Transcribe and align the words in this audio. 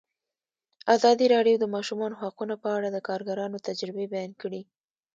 ازادي 0.95 1.25
راډیو 1.35 1.55
د 1.59 1.59
د 1.61 1.65
ماشومانو 1.75 2.19
حقونه 2.21 2.55
په 2.63 2.69
اړه 2.77 2.87
د 2.91 2.97
کارګرانو 3.07 3.63
تجربې 3.67 4.05
بیان 4.13 4.31
کړي. 4.41 4.61